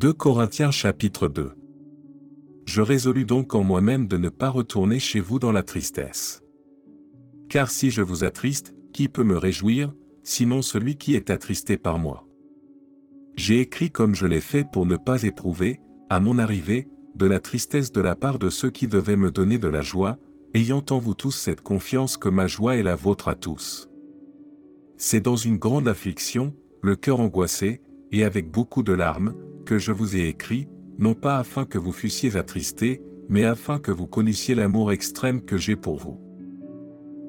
2 0.00 0.14
Corinthiens 0.14 0.70
chapitre 0.70 1.28
2 1.28 1.52
Je 2.64 2.80
résolus 2.80 3.26
donc 3.26 3.54
en 3.54 3.62
moi-même 3.62 4.08
de 4.08 4.16
ne 4.16 4.30
pas 4.30 4.48
retourner 4.48 4.98
chez 4.98 5.20
vous 5.20 5.38
dans 5.38 5.52
la 5.52 5.62
tristesse. 5.62 6.42
Car 7.50 7.70
si 7.70 7.90
je 7.90 8.00
vous 8.00 8.24
attriste, 8.24 8.74
qui 8.94 9.10
peut 9.10 9.24
me 9.24 9.36
réjouir, 9.36 9.92
sinon 10.22 10.62
celui 10.62 10.96
qui 10.96 11.16
est 11.16 11.28
attristé 11.28 11.76
par 11.76 11.98
moi? 11.98 12.26
J'ai 13.36 13.60
écrit 13.60 13.90
comme 13.90 14.14
je 14.14 14.24
l'ai 14.24 14.40
fait 14.40 14.64
pour 14.72 14.86
ne 14.86 14.96
pas 14.96 15.22
éprouver, 15.22 15.80
à 16.08 16.18
mon 16.18 16.38
arrivée, 16.38 16.88
de 17.14 17.26
la 17.26 17.38
tristesse 17.38 17.92
de 17.92 18.00
la 18.00 18.16
part 18.16 18.38
de 18.38 18.48
ceux 18.48 18.70
qui 18.70 18.88
devaient 18.88 19.16
me 19.16 19.30
donner 19.30 19.58
de 19.58 19.68
la 19.68 19.82
joie, 19.82 20.16
ayant 20.54 20.82
en 20.88 20.98
vous 20.98 21.12
tous 21.12 21.32
cette 21.32 21.60
confiance 21.60 22.16
que 22.16 22.30
ma 22.30 22.46
joie 22.46 22.76
est 22.76 22.82
la 22.82 22.96
vôtre 22.96 23.28
à 23.28 23.34
tous. 23.34 23.90
C'est 24.96 25.20
dans 25.20 25.36
une 25.36 25.58
grande 25.58 25.88
affliction, 25.88 26.54
le 26.82 26.96
cœur 26.96 27.20
angoissé, 27.20 27.82
et 28.12 28.24
avec 28.24 28.50
beaucoup 28.50 28.82
de 28.82 28.94
larmes, 28.94 29.34
je 29.78 29.92
vous 29.92 30.16
ai 30.16 30.28
écrit, 30.28 30.68
non 30.98 31.14
pas 31.14 31.38
afin 31.38 31.64
que 31.64 31.78
vous 31.78 31.92
fussiez 31.92 32.36
attristés, 32.36 33.02
mais 33.28 33.44
afin 33.44 33.78
que 33.78 33.92
vous 33.92 34.06
connaissiez 34.06 34.54
l'amour 34.54 34.92
extrême 34.92 35.42
que 35.42 35.56
j'ai 35.56 35.76
pour 35.76 35.96
vous. 35.96 36.20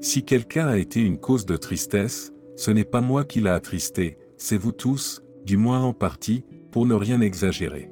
Si 0.01 0.23
quelqu'un 0.23 0.67
a 0.67 0.77
été 0.77 0.99
une 0.99 1.19
cause 1.19 1.45
de 1.45 1.55
tristesse, 1.55 2.33
ce 2.55 2.71
n'est 2.71 2.85
pas 2.85 3.01
moi 3.01 3.23
qui 3.23 3.39
l'a 3.39 3.53
attristé, 3.53 4.17
c'est 4.37 4.57
vous 4.57 4.71
tous, 4.71 5.21
du 5.45 5.57
moins 5.57 5.81
en 5.81 5.93
partie, 5.93 6.43
pour 6.71 6.85
ne 6.85 6.95
rien 6.95 7.21
exagérer. 7.21 7.91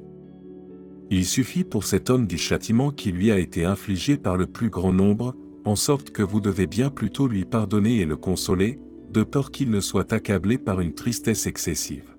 Il 1.10 1.24
suffit 1.24 1.64
pour 1.64 1.84
cet 1.84 2.10
homme 2.10 2.26
du 2.26 2.38
châtiment 2.38 2.90
qui 2.90 3.12
lui 3.12 3.30
a 3.30 3.38
été 3.38 3.64
infligé 3.64 4.16
par 4.16 4.36
le 4.36 4.46
plus 4.46 4.70
grand 4.70 4.92
nombre, 4.92 5.34
en 5.64 5.76
sorte 5.76 6.10
que 6.10 6.22
vous 6.22 6.40
devez 6.40 6.66
bien 6.66 6.90
plutôt 6.90 7.28
lui 7.28 7.44
pardonner 7.44 7.98
et 7.98 8.06
le 8.06 8.16
consoler, 8.16 8.78
de 9.10 9.22
peur 9.22 9.50
qu'il 9.50 9.70
ne 9.70 9.80
soit 9.80 10.12
accablé 10.12 10.58
par 10.58 10.80
une 10.80 10.94
tristesse 10.94 11.46
excessive. 11.46 12.16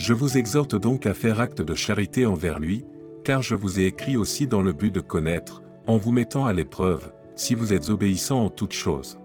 Je 0.00 0.14
vous 0.14 0.38
exhorte 0.38 0.76
donc 0.76 1.04
à 1.04 1.12
faire 1.12 1.40
acte 1.40 1.60
de 1.60 1.74
charité 1.74 2.24
envers 2.24 2.58
lui, 2.58 2.86
car 3.22 3.42
je 3.42 3.54
vous 3.54 3.78
ai 3.80 3.84
écrit 3.84 4.16
aussi 4.16 4.46
dans 4.46 4.62
le 4.62 4.72
but 4.72 4.90
de 4.90 5.00
connaître, 5.00 5.62
en 5.86 5.98
vous 5.98 6.10
mettant 6.10 6.46
à 6.46 6.54
l'épreuve, 6.54 7.12
si 7.36 7.54
vous 7.54 7.74
êtes 7.74 7.90
obéissant 7.90 8.46
en 8.46 8.48
toutes 8.48 8.72
choses. 8.72 9.20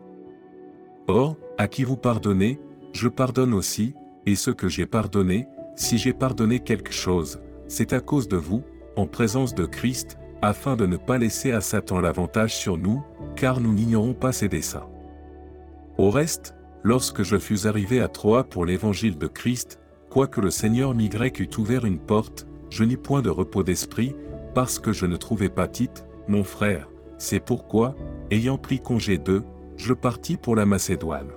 Or, 1.08 1.38
à 1.58 1.70
qui 1.70 1.86
vous 1.86 1.96
pardonnez, 1.96 2.60
je 2.92 3.08
pardonne 3.08 3.54
aussi, 3.54 3.94
et 4.26 4.36
ce 4.36 4.52
que 4.52 4.68
j'ai 4.68 4.86
pardonné, 4.86 5.48
si 5.78 5.98
j'ai 5.98 6.12
pardonné 6.12 6.60
quelque 6.60 6.92
chose, 6.92 7.40
c'est 7.70 7.94
à 7.94 8.02
cause 8.02 8.28
de 8.28 8.36
vous, 8.36 8.62
en 8.98 9.08
présence 9.08 9.56
de 9.56 9.66
Christ, 9.66 10.18
afin 10.42 10.76
de 10.76 10.86
ne 10.86 10.98
pas 10.98 11.18
laisser 11.18 11.54
à 11.54 11.62
Satan 11.62 12.02
l'avantage 12.02 12.54
sur 12.54 12.78
nous, 12.78 13.02
car 13.38 13.62
nous 13.62 13.72
n'ignorons 13.72 14.14
pas 14.14 14.34
ses 14.34 14.50
desseins. 14.50 14.90
Au 15.98 16.10
reste, 16.10 16.54
lorsque 16.84 17.24
je 17.24 17.38
fus 17.38 17.66
arrivé 17.66 18.02
à 18.02 18.10
Troie 18.10 18.44
pour 18.44 18.66
l'évangile 18.66 19.18
de 19.18 19.28
Christ, 19.28 19.80
quoique 20.16 20.40
le 20.40 20.50
Seigneur 20.50 20.96
m'y 20.96 21.10
eût 21.10 21.50
ouvert 21.58 21.84
une 21.84 22.00
porte, 22.00 22.48
je 22.70 22.86
n'eus 22.86 22.96
point 22.96 23.22
de 23.22 23.30
repos 23.30 23.64
d'esprit, 23.64 24.16
parce 24.54 24.80
que 24.80 24.94
je 24.94 25.06
ne 25.06 25.18
trouvais 25.18 25.50
pas 25.50 25.68
Tite, 25.68 26.06
mon 26.30 26.46
frère, 26.46 26.88
c'est 27.18 27.42
pourquoi, 27.42 27.98
ayant 28.32 28.58
pris 28.58 28.80
congé 28.80 29.18
d'eux, 29.18 29.44
je 29.76 29.92
partis 29.92 30.38
pour 30.38 30.56
la 30.56 30.66
Macédoine. 30.66 31.32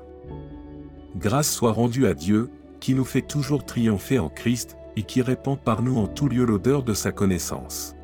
Grâce 1.16 1.52
soit 1.52 1.72
rendue 1.72 2.06
à 2.06 2.14
Dieu, 2.14 2.50
qui 2.78 2.94
nous 2.94 3.04
fait 3.04 3.26
toujours 3.26 3.64
triompher 3.64 4.20
en 4.20 4.28
Christ, 4.28 4.76
et 4.94 5.02
qui 5.02 5.22
répand 5.22 5.58
par 5.58 5.82
nous 5.82 5.98
en 5.98 6.06
tout 6.06 6.28
lieu 6.28 6.44
l'odeur 6.44 6.84
de 6.84 6.94
sa 6.94 7.10
connaissance. 7.10 7.96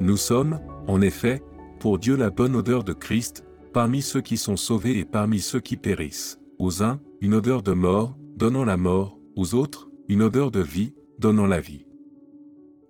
Nous 0.00 0.18
sommes, 0.18 0.60
en 0.86 1.00
effet, 1.00 1.42
pour 1.80 1.98
Dieu 1.98 2.14
la 2.14 2.28
bonne 2.28 2.56
odeur 2.56 2.84
de 2.84 2.92
Christ, 2.92 3.46
parmi 3.72 4.02
ceux 4.02 4.20
qui 4.20 4.36
sont 4.36 4.58
sauvés 4.58 4.98
et 4.98 5.06
parmi 5.06 5.38
ceux 5.38 5.60
qui 5.60 5.78
périssent. 5.78 6.38
Aux 6.58 6.82
uns, 6.82 7.00
une 7.22 7.32
odeur 7.32 7.62
de 7.62 7.72
mort, 7.72 8.18
donnant 8.36 8.66
la 8.66 8.76
mort, 8.76 9.16
aux 9.36 9.54
autres, 9.54 9.90
une 10.08 10.22
odeur 10.22 10.50
de 10.50 10.60
vie, 10.60 10.94
donnant 11.18 11.46
la 11.46 11.60
vie. 11.60 11.86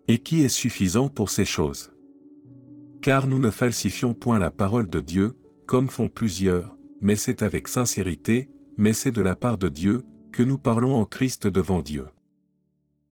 Et 0.08 0.18
qui 0.18 0.42
est 0.42 0.48
suffisant 0.48 1.08
pour 1.08 1.30
ces 1.30 1.44
choses? 1.44 1.92
Car 3.00 3.26
nous 3.26 3.38
ne 3.38 3.50
falsifions 3.50 4.14
point 4.14 4.38
la 4.38 4.50
parole 4.50 4.88
de 4.88 5.00
Dieu, 5.00 5.34
comme 5.66 5.88
font 5.88 6.08
plusieurs, 6.08 6.76
mais 7.00 7.16
c'est 7.16 7.42
avec 7.42 7.68
sincérité, 7.68 8.50
mais 8.76 8.92
c'est 8.92 9.12
de 9.12 9.22
la 9.22 9.36
part 9.36 9.58
de 9.58 9.68
Dieu, 9.68 10.04
que 10.32 10.42
nous 10.42 10.58
parlons 10.58 10.94
en 10.94 11.04
Christ 11.04 11.46
devant 11.46 11.82
Dieu. 11.82 12.06